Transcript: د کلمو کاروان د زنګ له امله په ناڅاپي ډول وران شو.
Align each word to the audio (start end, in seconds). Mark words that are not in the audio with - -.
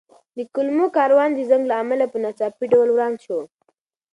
د 0.37 0.39
کلمو 0.55 0.85
کاروان 0.97 1.29
د 1.33 1.39
زنګ 1.49 1.63
له 1.67 1.75
امله 1.83 2.05
په 2.09 2.17
ناڅاپي 2.23 2.65
ډول 2.73 2.89
وران 2.91 3.13
شو. 3.23 3.39